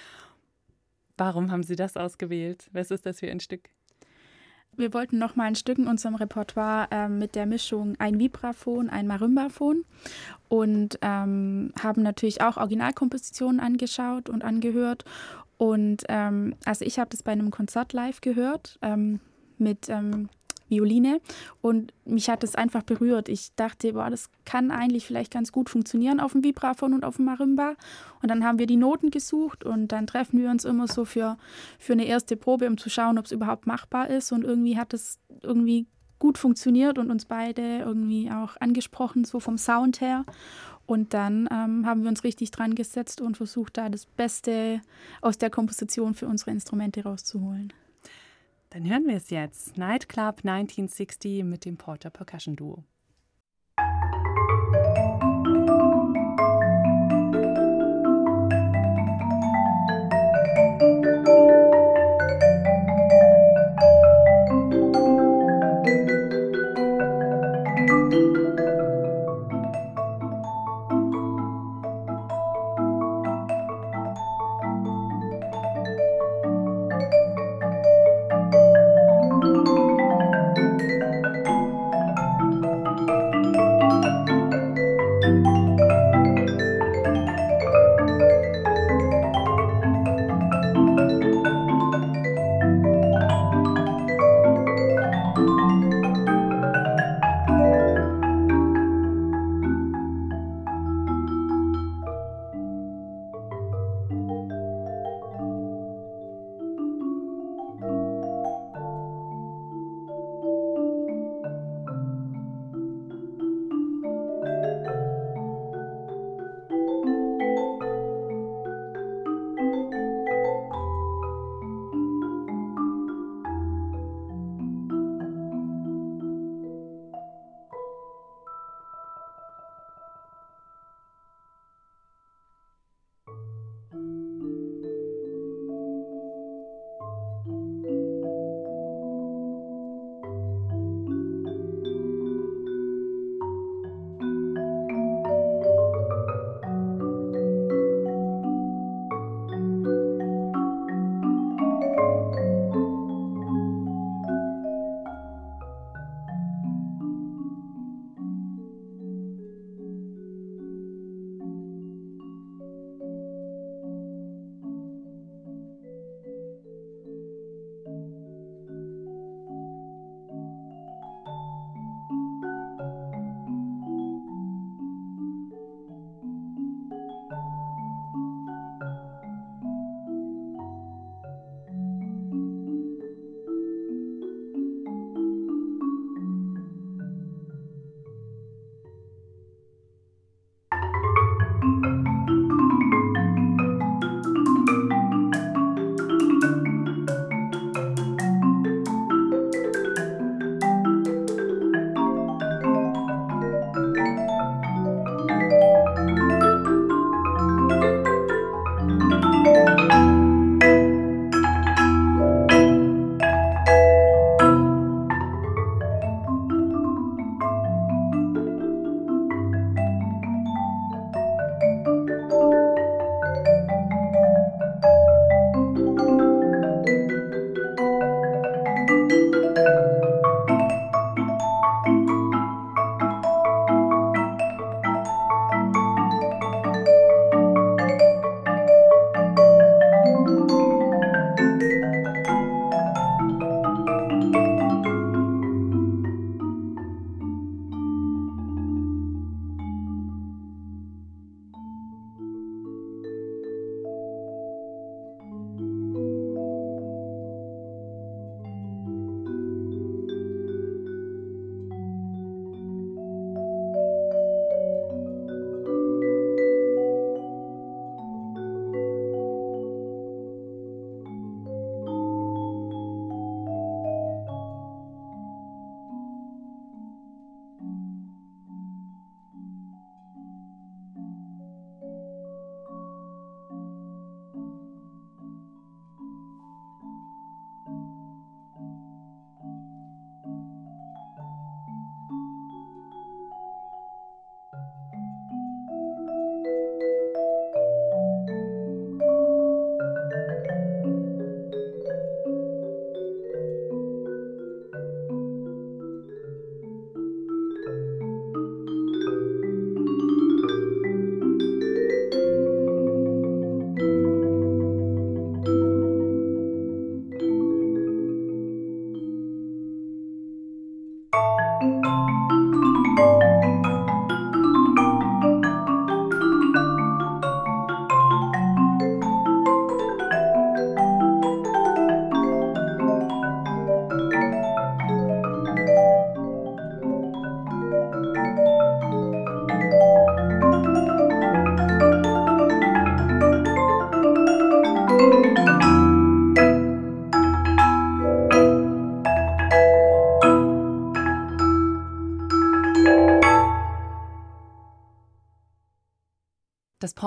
Warum 1.17 1.51
haben 1.51 1.63
Sie 1.63 1.75
das 1.75 1.97
ausgewählt? 1.97 2.69
Was 2.73 2.91
ist 2.91 3.05
das 3.07 3.21
für 3.21 3.31
ein 3.31 3.41
Stück? 3.41 3.71
Wir 4.79 4.95
wollten 4.95 5.19
noch 5.19 5.37
mal 5.37 5.45
ein 5.45 5.55
Stück 5.55 5.79
in 5.79 5.87
unserem 5.87 6.15
Repertoire 6.15 6.89
äh, 6.91 7.09
mit 7.09 7.35
der 7.35 7.47
Mischung 7.47 7.95
ein 7.99 8.19
Vibraphon, 8.19 8.89
ein 8.89 9.07
Marimbaphon 9.07 9.85
und 10.49 10.99
ähm, 11.03 11.73
haben 11.83 12.03
natürlich 12.03 12.41
auch 12.41 12.57
Originalkompositionen 12.57 13.61
angeschaut 13.61 14.29
und 14.29 14.45
angehört. 14.45 15.05
Und 15.57 16.05
ähm, 16.09 16.55
also 16.65 16.85
ich 16.85 16.99
habe 16.99 17.11
das 17.11 17.23
bei 17.23 17.33
einem 17.33 17.51
Konzert 17.51 17.93
live 17.93 18.21
gehört 18.21 18.79
ähm, 18.81 19.21
mit 19.59 19.89
ähm, 19.89 20.29
Violine. 20.69 21.21
Und 21.61 21.93
mich 22.05 22.29
hat 22.31 22.45
es 22.45 22.55
einfach 22.55 22.83
berührt. 22.83 23.29
Ich 23.29 23.55
dachte, 23.57 23.93
boah, 23.93 24.11
das 24.11 24.31
kann 24.45 24.71
eigentlich 24.71 25.07
vielleicht 25.07 25.33
ganz 25.33 25.53
gut 25.53 25.71
funktionieren 25.71 26.21
auf 26.21 26.33
dem 26.33 26.45
Vibraphon 26.45 26.95
und 26.95 27.05
auf 27.05 27.17
dem 27.17 27.27
Marimba. 27.27 27.75
Und 28.23 28.31
dann 28.31 28.45
haben 28.45 28.59
wir 28.59 28.67
die 28.67 28.77
Noten 28.77 29.11
gesucht 29.11 29.65
und 29.65 29.89
dann 29.89 30.07
treffen 30.07 30.41
wir 30.41 30.51
uns 30.51 30.65
immer 30.65 30.89
so 30.89 31.05
für, 31.05 31.37
für 31.79 31.93
eine 31.93 32.07
erste 32.07 32.37
Probe, 32.37 32.67
um 32.67 32.79
zu 32.79 32.91
schauen, 32.91 33.19
ob 33.19 33.27
es 33.27 33.33
überhaupt 33.33 33.67
machbar 33.67 34.09
ist. 34.09 34.33
Und 34.33 34.45
irgendwie 34.45 34.79
hat 34.79 34.95
es 34.95 35.19
irgendwie 35.43 35.87
gut 36.19 36.39
funktioniert 36.39 36.99
und 36.99 37.11
uns 37.11 37.25
beide 37.25 37.79
irgendwie 37.79 38.31
auch 38.31 38.57
angesprochen, 38.61 39.25
so 39.25 39.41
vom 39.41 39.59
Sound 39.59 40.01
her. 40.01 40.25
Und 40.87 41.13
dann 41.13 41.49
ähm, 41.53 41.87
haben 41.87 42.03
wir 42.03 42.09
uns 42.09 42.25
richtig 42.25 42.51
dran 42.51 42.75
gesetzt 42.75 43.21
und 43.21 43.37
versucht, 43.37 43.77
da 43.77 43.89
das 43.91 44.07
Beste 44.07 44.81
aus 45.21 45.37
der 45.37 45.51
Komposition 45.51 46.15
für 46.15 46.27
unsere 46.27 46.51
Instrumente 46.51 47.03
rauszuholen. 47.03 47.73
Dann 48.71 48.89
hören 48.89 49.07
wir 49.07 49.17
es 49.17 49.31
jetzt. 49.31 49.79
Nightclub 49.79 50.45
1960 50.45 51.43
mit 51.45 51.65
dem 51.65 51.79
Porter 51.79 52.11
Percussion 52.11 52.55
Duo. 52.55 52.85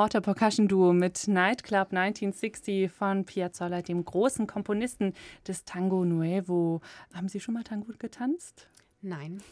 Porter 0.01 0.19
Percussion 0.19 0.67
Duo 0.67 0.93
mit 0.93 1.27
Nightclub 1.27 1.93
1960 1.93 2.91
von 2.91 3.23
Piazzolla, 3.23 3.83
dem 3.83 4.03
großen 4.03 4.47
Komponisten 4.47 5.13
des 5.47 5.63
Tango 5.63 6.05
Nuevo. 6.05 6.81
Haben 7.13 7.29
Sie 7.29 7.39
schon 7.39 7.53
mal 7.53 7.63
Tango 7.63 7.93
getanzt? 7.99 8.67
Nein. 9.03 9.43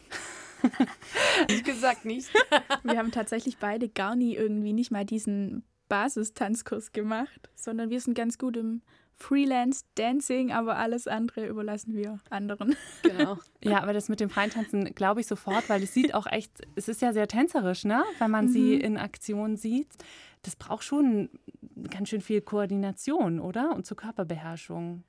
ich 1.46 1.62
gesagt 1.62 2.04
nicht. 2.04 2.30
Wir 2.82 2.98
haben 2.98 3.12
tatsächlich 3.12 3.58
beide 3.58 3.88
gar 3.88 4.16
nie 4.16 4.34
irgendwie 4.34 4.72
nicht 4.72 4.90
mal 4.90 5.04
diesen 5.04 5.62
Basistanzkurs 5.88 6.90
gemacht, 6.90 7.48
sondern 7.54 7.90
wir 7.90 8.00
sind 8.00 8.14
ganz 8.14 8.36
gut 8.36 8.56
im 8.56 8.82
Freelance 9.14 9.84
Dancing, 9.96 10.50
aber 10.50 10.78
alles 10.78 11.06
andere 11.06 11.46
überlassen 11.46 11.94
wir 11.94 12.20
anderen. 12.30 12.74
Genau. 13.02 13.38
ja, 13.62 13.82
aber 13.82 13.92
das 13.92 14.08
mit 14.08 14.18
dem 14.18 14.30
Freien 14.30 14.50
glaube 14.94 15.20
ich 15.20 15.26
sofort, 15.26 15.68
weil 15.68 15.82
es 15.82 15.92
sieht 15.92 16.14
auch 16.14 16.26
echt, 16.26 16.52
es 16.74 16.88
ist 16.88 17.02
ja 17.02 17.12
sehr 17.12 17.28
tänzerisch, 17.28 17.84
ne? 17.84 18.02
Wenn 18.18 18.30
man 18.30 18.46
mhm. 18.46 18.50
sie 18.50 18.74
in 18.74 18.96
Aktion 18.96 19.56
sieht. 19.56 19.88
Das 20.42 20.56
braucht 20.56 20.84
schon 20.84 21.30
ganz 21.90 22.08
schön 22.08 22.20
viel 22.20 22.40
Koordination, 22.40 23.40
oder? 23.40 23.74
Und 23.74 23.86
zur 23.86 23.96
Körperbeherrschung. 23.96 25.04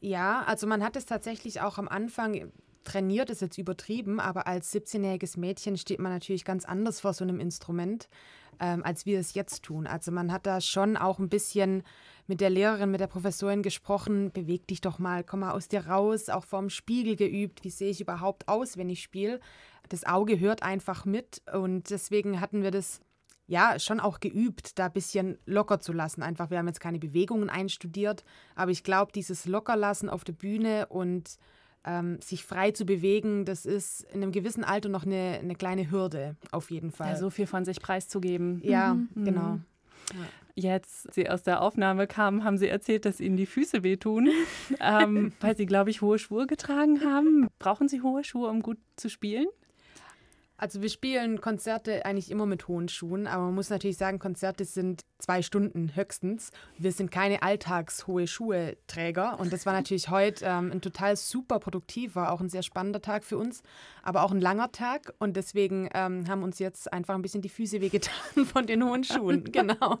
Ja, 0.00 0.42
also 0.42 0.66
man 0.66 0.82
hat 0.82 0.96
es 0.96 1.06
tatsächlich 1.06 1.60
auch 1.60 1.78
am 1.78 1.88
Anfang 1.88 2.52
trainiert, 2.84 3.30
ist 3.30 3.42
jetzt 3.42 3.58
übertrieben, 3.58 4.20
aber 4.20 4.46
als 4.46 4.72
17-jähriges 4.72 5.38
Mädchen 5.38 5.76
steht 5.76 5.98
man 5.98 6.12
natürlich 6.12 6.44
ganz 6.44 6.64
anders 6.64 7.00
vor 7.00 7.12
so 7.12 7.24
einem 7.24 7.40
Instrument, 7.40 8.08
ähm, 8.60 8.82
als 8.84 9.06
wir 9.06 9.18
es 9.18 9.34
jetzt 9.34 9.62
tun. 9.64 9.86
Also 9.86 10.10
man 10.10 10.32
hat 10.32 10.46
da 10.46 10.60
schon 10.60 10.96
auch 10.96 11.18
ein 11.18 11.28
bisschen 11.28 11.82
mit 12.26 12.40
der 12.40 12.50
Lehrerin, 12.50 12.90
mit 12.90 13.00
der 13.00 13.06
Professorin 13.06 13.62
gesprochen, 13.62 14.32
beweg 14.32 14.66
dich 14.66 14.80
doch 14.80 14.98
mal, 14.98 15.22
komm 15.22 15.40
mal 15.40 15.52
aus 15.52 15.68
dir 15.68 15.86
raus, 15.86 16.28
auch 16.28 16.44
vorm 16.44 16.70
Spiegel 16.70 17.16
geübt, 17.16 17.64
wie 17.64 17.70
sehe 17.70 17.90
ich 17.90 18.00
überhaupt 18.00 18.48
aus, 18.48 18.76
wenn 18.76 18.88
ich 18.88 19.02
spiele. 19.02 19.40
Das 19.88 20.04
Auge 20.04 20.38
hört 20.38 20.62
einfach 20.62 21.04
mit 21.04 21.42
und 21.52 21.90
deswegen 21.90 22.40
hatten 22.40 22.62
wir 22.62 22.70
das 22.70 23.00
ja 23.48 23.78
schon 23.78 23.98
auch 23.98 24.20
geübt, 24.20 24.78
da 24.78 24.86
ein 24.86 24.92
bisschen 24.92 25.38
locker 25.46 25.80
zu 25.80 25.92
lassen. 25.92 26.22
Einfach, 26.22 26.50
wir 26.50 26.58
haben 26.58 26.68
jetzt 26.68 26.80
keine 26.80 26.98
Bewegungen 26.98 27.50
einstudiert, 27.50 28.24
aber 28.54 28.70
ich 28.70 28.84
glaube, 28.84 29.10
dieses 29.12 29.46
Lockerlassen 29.46 30.08
auf 30.08 30.22
der 30.22 30.34
Bühne 30.34 30.86
und 30.88 31.38
ähm, 31.84 32.20
sich 32.20 32.44
frei 32.44 32.70
zu 32.70 32.84
bewegen, 32.84 33.44
das 33.44 33.64
ist 33.64 34.02
in 34.12 34.22
einem 34.22 34.32
gewissen 34.32 34.64
Alter 34.64 34.90
noch 34.90 35.06
eine, 35.06 35.38
eine 35.40 35.54
kleine 35.54 35.90
Hürde, 35.90 36.36
auf 36.52 36.70
jeden 36.70 36.92
Fall. 36.92 37.10
Ja, 37.10 37.16
so 37.16 37.30
viel 37.30 37.46
von 37.46 37.64
sich 37.64 37.80
preiszugeben. 37.80 38.60
Ja, 38.62 38.94
mhm. 38.94 39.24
genau. 39.24 39.52
Mhm. 39.52 39.64
Ja 40.12 40.26
jetzt 40.58 41.12
Sie 41.14 41.28
aus 41.30 41.42
der 41.42 41.62
Aufnahme 41.62 42.06
kamen, 42.06 42.44
haben 42.44 42.58
Sie 42.58 42.68
erzählt, 42.68 43.04
dass 43.04 43.20
Ihnen 43.20 43.36
die 43.36 43.46
Füße 43.46 43.82
wehtun, 43.82 44.28
ähm, 44.80 45.32
weil 45.40 45.56
Sie, 45.56 45.66
glaube 45.66 45.90
ich, 45.90 46.02
hohe 46.02 46.18
Schuhe 46.18 46.46
getragen 46.46 47.04
haben. 47.04 47.48
Brauchen 47.58 47.88
Sie 47.88 48.02
hohe 48.02 48.24
Schuhe, 48.24 48.48
um 48.48 48.60
gut 48.60 48.78
zu 48.96 49.08
spielen? 49.08 49.46
Also 50.60 50.82
wir 50.82 50.88
spielen 50.88 51.40
Konzerte 51.40 52.04
eigentlich 52.04 52.32
immer 52.32 52.44
mit 52.44 52.66
hohen 52.66 52.88
Schuhen, 52.88 53.28
aber 53.28 53.44
man 53.44 53.54
muss 53.54 53.70
natürlich 53.70 53.96
sagen, 53.96 54.18
Konzerte 54.18 54.64
sind 54.64 55.04
zwei 55.18 55.40
Stunden 55.40 55.94
höchstens. 55.94 56.50
Wir 56.76 56.90
sind 56.90 57.12
keine 57.12 57.42
alltagshohe 57.42 58.26
Schuhe-Träger 58.26 59.38
und 59.38 59.52
das 59.52 59.66
war 59.66 59.72
natürlich 59.72 60.10
heute 60.10 60.44
ähm, 60.44 60.72
ein 60.72 60.80
total 60.80 61.14
super 61.14 61.60
produktiver, 61.60 62.32
auch 62.32 62.40
ein 62.40 62.48
sehr 62.48 62.64
spannender 62.64 63.00
Tag 63.00 63.22
für 63.22 63.38
uns, 63.38 63.62
aber 64.02 64.24
auch 64.24 64.32
ein 64.32 64.40
langer 64.40 64.72
Tag 64.72 65.14
und 65.20 65.36
deswegen 65.36 65.88
ähm, 65.94 66.28
haben 66.28 66.42
uns 66.42 66.58
jetzt 66.58 66.92
einfach 66.92 67.14
ein 67.14 67.22
bisschen 67.22 67.42
die 67.42 67.48
Füße 67.48 67.80
wehgetan 67.80 68.44
von 68.44 68.66
den 68.66 68.84
hohen 68.84 69.04
Schuhen, 69.04 69.44
genau. 69.52 70.00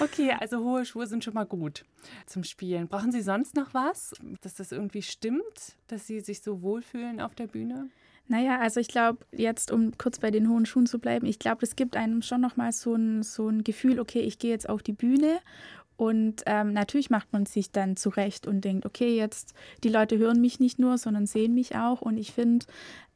Okay, 0.00 0.34
also 0.40 0.60
hohe 0.64 0.86
Schuhe 0.86 1.06
sind 1.06 1.24
schon 1.24 1.34
mal 1.34 1.44
gut 1.44 1.84
zum 2.24 2.42
Spielen. 2.42 2.88
Brauchen 2.88 3.12
Sie 3.12 3.20
sonst 3.20 3.54
noch 3.54 3.74
was, 3.74 4.14
dass 4.40 4.54
das 4.54 4.72
irgendwie 4.72 5.02
stimmt, 5.02 5.76
dass 5.88 6.06
Sie 6.06 6.20
sich 6.20 6.40
so 6.40 6.62
wohlfühlen 6.62 7.20
auf 7.20 7.34
der 7.34 7.46
Bühne? 7.46 7.90
Naja, 8.30 8.60
also 8.60 8.78
ich 8.78 8.86
glaube, 8.86 9.26
jetzt, 9.32 9.72
um 9.72 9.98
kurz 9.98 10.20
bei 10.20 10.30
den 10.30 10.48
hohen 10.48 10.64
Schuhen 10.64 10.86
zu 10.86 11.00
bleiben, 11.00 11.26
ich 11.26 11.40
glaube, 11.40 11.62
das 11.62 11.74
gibt 11.74 11.96
einem 11.96 12.22
schon 12.22 12.40
nochmal 12.40 12.70
so 12.70 12.94
ein, 12.94 13.24
so 13.24 13.48
ein 13.48 13.64
Gefühl, 13.64 13.98
okay, 13.98 14.20
ich 14.20 14.38
gehe 14.38 14.52
jetzt 14.52 14.68
auf 14.68 14.84
die 14.84 14.92
Bühne 14.92 15.40
und 15.96 16.44
ähm, 16.46 16.72
natürlich 16.72 17.10
macht 17.10 17.32
man 17.32 17.44
sich 17.44 17.72
dann 17.72 17.96
zurecht 17.96 18.46
und 18.46 18.64
denkt, 18.64 18.86
okay, 18.86 19.16
jetzt 19.16 19.52
die 19.82 19.88
Leute 19.88 20.16
hören 20.16 20.40
mich 20.40 20.60
nicht 20.60 20.78
nur, 20.78 20.96
sondern 20.96 21.26
sehen 21.26 21.54
mich 21.54 21.74
auch. 21.74 22.02
Und 22.02 22.18
ich 22.18 22.30
finde, 22.30 22.66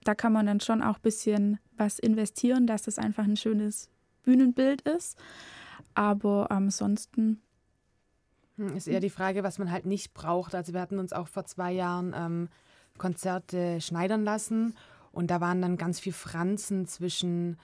da 0.02 0.16
kann 0.16 0.33
man 0.33 0.47
dann 0.47 0.59
schon 0.59 0.83
auch 0.83 0.97
ein 0.97 1.02
bisschen 1.02 1.61
was 1.76 2.00
investieren, 2.00 2.66
dass 2.66 2.83
das 2.83 2.99
einfach 2.99 3.23
ein 3.23 3.37
schönes 3.37 3.90
Bühnenbild 4.25 4.83
ist. 4.83 5.16
Aber 5.94 6.50
ansonsten. 6.50 7.40
Hm, 8.56 8.76
ist 8.76 8.88
eher 8.88 8.99
die 8.99 9.11
Frage, 9.11 9.44
was 9.44 9.61
man 9.61 9.71
halt 9.71 9.87
nicht 9.87 10.12
braucht. 10.12 10.56
Also 10.56 10.73
wir 10.73 10.80
hatten 10.80 10.99
uns 10.99 11.12
auch 11.12 11.28
vor 11.28 11.44
zwei 11.44 11.71
Jahren 11.71 12.12
ähm, 12.16 12.49
Konzerte 12.99 13.80
schneidern 13.80 14.25
lassen 14.25 14.75
und 15.14 15.28
da 15.30 15.40
waren 15.40 15.62
dann 15.62 15.76
ganz 15.76 16.00
viel 16.00 16.12
Franzen 16.12 16.87
zwischen 16.87 17.56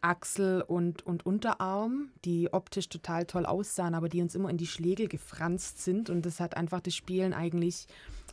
Achsel 0.00 0.62
und, 0.62 1.04
und 1.04 1.26
Unterarm, 1.26 2.10
die 2.24 2.52
optisch 2.52 2.88
total 2.88 3.26
toll 3.26 3.46
aussahen, 3.46 3.94
aber 3.94 4.08
die 4.08 4.22
uns 4.22 4.34
immer 4.34 4.50
in 4.50 4.56
die 4.56 4.66
Schlägel 4.66 5.08
gefranst 5.08 5.82
sind. 5.82 6.10
Und 6.10 6.24
das 6.24 6.38
hat 6.40 6.56
einfach 6.56 6.80
das 6.80 6.94
Spielen 6.94 7.32
eigentlich 7.32 7.86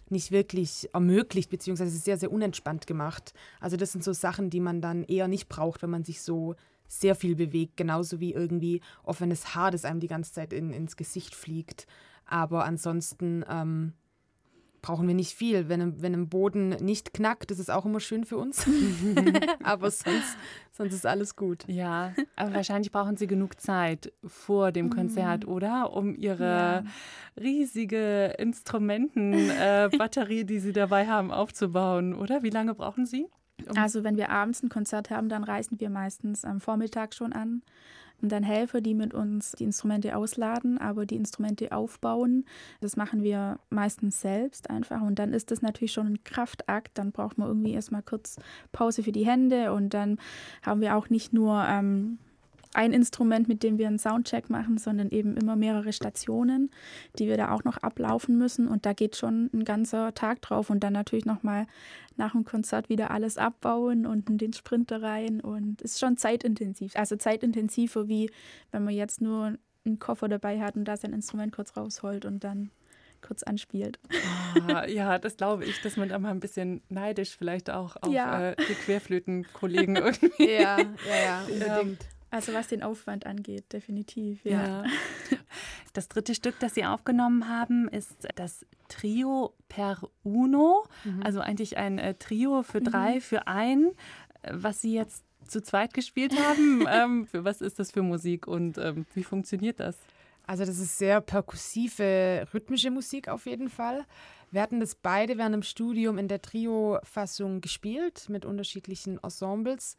nicht 0.09 0.31
wirklich 0.31 0.89
ermöglicht, 0.93 1.49
beziehungsweise 1.49 1.97
sehr, 1.97 2.17
sehr 2.17 2.31
unentspannt 2.31 2.85
gemacht. 2.85 3.33
Also 3.59 3.77
das 3.77 3.91
sind 3.91 4.03
so 4.03 4.13
Sachen, 4.13 4.49
die 4.49 4.59
man 4.59 4.81
dann 4.81 5.03
eher 5.03 5.27
nicht 5.27 5.49
braucht, 5.49 5.81
wenn 5.81 5.89
man 5.89 6.03
sich 6.03 6.21
so 6.21 6.55
sehr 6.87 7.15
viel 7.15 7.35
bewegt, 7.35 7.77
genauso 7.77 8.19
wie 8.19 8.33
irgendwie 8.33 8.81
offenes 9.03 9.55
Haar, 9.55 9.71
das 9.71 9.85
einem 9.85 9.99
die 9.99 10.07
ganze 10.07 10.33
Zeit 10.33 10.53
in, 10.53 10.71
ins 10.71 10.95
Gesicht 10.97 11.33
fliegt. 11.33 11.87
Aber 12.25 12.65
ansonsten 12.65 13.43
ähm, 13.49 13.93
brauchen 14.85 15.07
wir 15.07 15.15
nicht 15.15 15.33
viel. 15.33 15.67
Wenn, 15.67 15.99
wenn 16.03 16.13
im 16.13 16.29
Boden 16.29 16.69
nicht 16.69 17.11
knackt, 17.11 17.49
ist 17.49 17.57
es 17.57 17.71
auch 17.71 17.87
immer 17.87 17.99
schön 17.99 18.23
für 18.23 18.37
uns. 18.37 18.69
aber 19.63 19.89
sonst, 19.89 20.37
sonst 20.71 20.93
ist 20.93 21.07
alles 21.07 21.35
gut. 21.35 21.65
Ja, 21.67 22.13
aber 22.35 22.53
wahrscheinlich 22.53 22.91
brauchen 22.91 23.17
Sie 23.17 23.25
genug 23.25 23.59
Zeit 23.59 24.13
vor 24.23 24.71
dem 24.71 24.91
Konzert, 24.91 25.47
mhm. 25.47 25.51
oder? 25.51 25.91
Um 25.91 26.13
Ihre 26.13 26.43
ja. 26.43 26.83
riesige 27.41 28.35
Instrumentenbatterie, 28.37 30.41
äh, 30.41 30.45
die 30.45 30.59
Sie 30.59 30.71
dabei 30.71 31.07
haben, 31.07 31.31
aufzubauen, 31.31 32.13
oder? 32.13 32.43
Wie 32.43 32.51
lange 32.51 32.75
brauchen 32.75 33.07
Sie? 33.07 33.25
Um 33.67 33.75
also 33.77 34.03
wenn 34.03 34.17
wir 34.17 34.29
abends 34.29 34.61
ein 34.61 34.69
Konzert 34.69 35.09
haben, 35.09 35.29
dann 35.29 35.43
reisen 35.43 35.79
wir 35.79 35.89
meistens 35.89 36.45
am 36.45 36.59
Vormittag 36.59 37.15
schon 37.15 37.33
an 37.33 37.63
und 38.21 38.31
dann 38.31 38.43
Helfer, 38.43 38.81
die 38.81 38.93
mit 38.93 39.13
uns 39.13 39.51
die 39.53 39.65
Instrumente 39.65 40.15
ausladen, 40.15 40.77
aber 40.77 41.05
die 41.05 41.15
Instrumente 41.15 41.71
aufbauen. 41.71 42.45
Das 42.81 42.95
machen 42.95 43.23
wir 43.23 43.59
meistens 43.69 44.21
selbst 44.21 44.69
einfach. 44.69 45.01
Und 45.01 45.19
dann 45.19 45.33
ist 45.33 45.51
das 45.51 45.61
natürlich 45.61 45.93
schon 45.93 46.07
ein 46.07 46.23
Kraftakt. 46.23 46.97
Dann 46.97 47.11
braucht 47.11 47.37
man 47.37 47.47
irgendwie 47.47 47.73
erstmal 47.73 48.01
kurz 48.03 48.37
Pause 48.71 49.03
für 49.03 49.11
die 49.11 49.25
Hände. 49.25 49.73
Und 49.73 49.93
dann 49.93 50.17
haben 50.61 50.81
wir 50.81 50.95
auch 50.95 51.09
nicht 51.09 51.33
nur 51.33 51.63
ähm, 51.67 52.19
ein 52.75 52.93
Instrument, 52.93 53.47
mit 53.47 53.63
dem 53.63 53.77
wir 53.77 53.87
einen 53.87 53.99
Soundcheck 53.99 54.49
machen, 54.49 54.77
sondern 54.77 55.09
eben 55.09 55.37
immer 55.37 55.55
mehrere 55.55 55.93
Stationen, 55.93 56.71
die 57.17 57.27
wir 57.27 57.37
da 57.37 57.51
auch 57.51 57.63
noch 57.63 57.77
ablaufen 57.77 58.37
müssen. 58.37 58.67
Und 58.67 58.85
da 58.85 58.93
geht 58.93 59.15
schon 59.15 59.49
ein 59.53 59.63
ganzer 59.63 60.13
Tag 60.13 60.41
drauf 60.41 60.69
und 60.69 60.83
dann 60.83 60.93
natürlich 60.93 61.25
nochmal 61.25 61.67
nach 62.17 62.33
dem 62.33 62.43
Konzert 62.43 62.89
wieder 62.89 63.11
alles 63.11 63.37
abbauen 63.37 64.05
und 64.05 64.29
in 64.29 64.37
den 64.37 64.53
Sprinter 64.53 65.01
rein. 65.01 65.41
Und 65.41 65.81
es 65.81 65.93
ist 65.93 65.99
schon 65.99 66.17
zeitintensiv. 66.17 66.95
Also 66.95 67.15
zeitintensiver, 67.15 68.07
wie 68.07 68.29
wenn 68.71 68.83
man 68.83 68.93
jetzt 68.93 69.21
nur 69.21 69.57
einen 69.85 69.99
Koffer 69.99 70.27
dabei 70.27 70.59
hat 70.59 70.75
und 70.75 70.85
da 70.85 70.97
sein 70.97 71.13
Instrument 71.13 71.53
kurz 71.53 71.77
rausholt 71.77 72.25
und 72.25 72.43
dann 72.43 72.71
kurz 73.21 73.43
anspielt. 73.43 73.99
Ah, 74.67 74.85
ja, 74.85 75.17
das 75.17 75.37
glaube 75.37 75.65
ich, 75.65 75.81
dass 75.81 75.97
man 75.97 76.09
da 76.09 76.19
mal 76.19 76.29
ein 76.29 76.39
bisschen 76.39 76.81
neidisch 76.89 77.35
vielleicht 77.35 77.69
auch 77.69 77.95
auf 78.01 78.13
ja. 78.13 78.51
äh, 78.51 78.55
die 78.69 78.73
Querflötenkollegen 78.73 79.95
irgendwie. 79.95 80.51
Ja, 80.51 80.77
ja, 80.79 80.85
ja, 81.09 81.41
unbedingt. 81.49 82.05
Also 82.35 82.53
was 82.53 82.67
den 82.67 82.83
Aufwand 82.83 83.25
angeht, 83.25 83.71
definitiv, 83.71 84.43
ja. 84.43 84.83
ja. 84.83 84.83
Das 85.93 86.09
dritte 86.09 86.35
Stück, 86.35 86.55
das 86.59 86.73
Sie 86.73 86.83
aufgenommen 86.83 87.47
haben, 87.47 87.87
ist 87.87 88.27
das 88.35 88.65
Trio 88.89 89.53
per 89.69 90.01
Uno, 90.23 90.85
mhm. 91.05 91.23
also 91.23 91.39
eigentlich 91.39 91.77
ein 91.77 91.97
äh, 91.97 92.13
Trio 92.15 92.63
für 92.63 92.81
mhm. 92.81 92.83
drei, 92.83 93.15
mhm. 93.15 93.21
für 93.21 93.47
ein, 93.47 93.91
was 94.51 94.81
Sie 94.81 94.93
jetzt 94.93 95.23
zu 95.47 95.61
zweit 95.61 95.93
gespielt 95.93 96.37
haben. 96.37 96.85
ähm, 96.91 97.25
für 97.25 97.45
was 97.45 97.61
ist 97.61 97.79
das 97.79 97.91
für 97.91 98.01
Musik 98.01 98.47
und 98.47 98.77
ähm, 98.79 99.05
wie 99.13 99.23
funktioniert 99.23 99.79
das? 99.79 99.97
Also 100.45 100.65
das 100.65 100.77
ist 100.77 100.97
sehr 100.97 101.21
perkussive, 101.21 102.45
rhythmische 102.53 102.91
Musik 102.91 103.29
auf 103.29 103.45
jeden 103.45 103.69
Fall. 103.69 104.05
Wir 104.51 104.61
hatten 104.61 104.81
das 104.81 104.95
beide 104.95 105.37
während 105.37 105.55
dem 105.55 105.63
Studium 105.63 106.17
in 106.17 106.27
der 106.27 106.41
Trio-Fassung 106.41 107.61
gespielt 107.61 108.27
mit 108.27 108.43
unterschiedlichen 108.43 109.23
Ensembles 109.23 109.95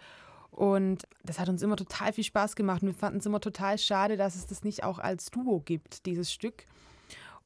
und 0.56 1.06
das 1.22 1.38
hat 1.38 1.50
uns 1.50 1.62
immer 1.62 1.76
total 1.76 2.14
viel 2.14 2.24
Spaß 2.24 2.56
gemacht. 2.56 2.80
Und 2.82 2.88
wir 2.88 2.94
fanden 2.94 3.18
es 3.18 3.26
immer 3.26 3.40
total 3.40 3.76
schade, 3.76 4.16
dass 4.16 4.34
es 4.34 4.46
das 4.46 4.64
nicht 4.64 4.84
auch 4.84 4.98
als 4.98 5.30
Duo 5.30 5.60
gibt, 5.60 6.06
dieses 6.06 6.32
Stück. 6.32 6.64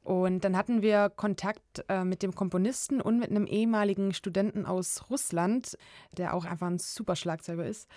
Und 0.04 0.44
dann 0.44 0.56
hatten 0.56 0.80
wir 0.80 1.10
Kontakt 1.10 1.84
äh, 1.88 2.04
mit 2.04 2.22
dem 2.22 2.34
Komponisten 2.36 3.00
und 3.00 3.18
mit 3.18 3.30
einem 3.30 3.46
ehemaligen 3.46 4.14
Studenten 4.14 4.64
aus 4.64 5.10
Russland, 5.10 5.76
der 6.16 6.34
auch 6.34 6.44
einfach 6.44 6.68
ein 6.68 6.78
super 6.78 7.16
Schlagzeuger 7.16 7.66
ist. 7.66 7.88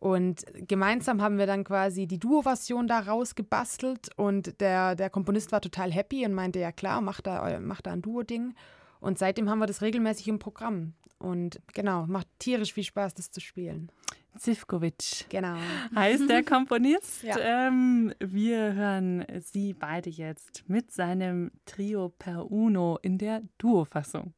Und 0.00 0.44
gemeinsam 0.52 1.22
haben 1.22 1.38
wir 1.38 1.46
dann 1.46 1.64
quasi 1.64 2.06
die 2.06 2.18
Duo-Version 2.18 2.88
da 2.88 3.00
rausgebastelt 3.00 4.10
und 4.16 4.60
der, 4.60 4.94
der 4.94 5.10
Komponist 5.10 5.50
war 5.50 5.62
total 5.62 5.90
happy 5.90 6.26
und 6.26 6.34
meinte, 6.34 6.60
ja 6.60 6.72
klar, 6.72 7.00
mach 7.00 7.22
da, 7.22 7.58
mach 7.58 7.80
da 7.80 7.92
ein 7.92 8.02
Duo-Ding. 8.02 8.54
Und 9.00 9.18
seitdem 9.18 9.48
haben 9.48 9.60
wir 9.60 9.66
das 9.66 9.80
regelmäßig 9.80 10.28
im 10.28 10.38
Programm. 10.38 10.92
Und 11.18 11.60
genau, 11.72 12.06
macht 12.06 12.28
tierisch 12.38 12.74
viel 12.74 12.84
Spaß, 12.84 13.14
das 13.14 13.30
zu 13.30 13.40
spielen. 13.40 13.90
Zivkovic. 14.38 15.26
Genau. 15.28 15.56
Heißt 15.94 16.28
der 16.28 16.42
Komponist. 16.44 17.22
Ja. 17.22 17.36
ähm, 17.38 18.12
wir 18.20 18.72
hören 18.74 19.24
Sie 19.40 19.74
beide 19.74 20.10
jetzt 20.10 20.64
mit 20.68 20.90
seinem 20.90 21.50
Trio 21.66 22.08
per 22.08 22.50
Uno 22.50 22.98
in 23.02 23.18
der 23.18 23.42
Duo-Fassung. 23.58 24.32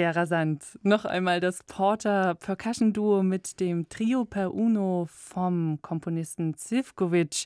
Sehr 0.00 0.16
rasant. 0.16 0.78
Noch 0.82 1.04
einmal 1.04 1.40
das 1.40 1.62
Porter 1.62 2.34
Percussion 2.34 2.94
Duo 2.94 3.22
mit 3.22 3.60
dem 3.60 3.86
Trio 3.90 4.24
per 4.24 4.54
Uno 4.54 5.06
vom 5.10 5.78
Komponisten 5.82 6.54
Zivkovic. 6.54 7.44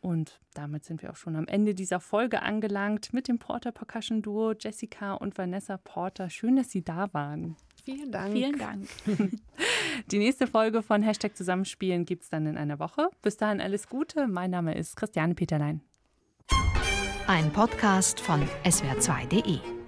Und 0.00 0.40
damit 0.52 0.84
sind 0.84 1.00
wir 1.00 1.12
auch 1.12 1.16
schon 1.16 1.36
am 1.36 1.46
Ende 1.46 1.76
dieser 1.76 2.00
Folge 2.00 2.42
angelangt 2.42 3.12
mit 3.12 3.28
dem 3.28 3.38
Porter 3.38 3.70
Percussion 3.70 4.20
Duo 4.20 4.52
Jessica 4.58 5.14
und 5.14 5.38
Vanessa 5.38 5.76
Porter. 5.76 6.28
Schön, 6.28 6.56
dass 6.56 6.72
Sie 6.72 6.82
da 6.82 7.14
waren. 7.14 7.54
Vielen 7.84 8.10
Dank. 8.10 8.32
Vielen 8.32 8.58
Dank. 8.58 8.88
Die 10.10 10.18
nächste 10.18 10.48
Folge 10.48 10.82
von 10.82 11.04
Hashtag 11.04 11.36
Zusammenspielen 11.36 12.04
gibt 12.04 12.24
es 12.24 12.30
dann 12.30 12.46
in 12.46 12.56
einer 12.56 12.80
Woche. 12.80 13.10
Bis 13.22 13.36
dahin 13.36 13.60
alles 13.60 13.88
Gute. 13.88 14.26
Mein 14.26 14.50
Name 14.50 14.74
ist 14.74 14.96
Christiane 14.96 15.36
Peterlein. 15.36 15.82
Ein 17.28 17.52
Podcast 17.52 18.18
von 18.18 18.42
swr2.de 18.64 19.81